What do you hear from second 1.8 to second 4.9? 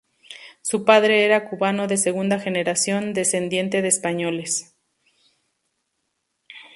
de segunda generación, descendiente de españoles.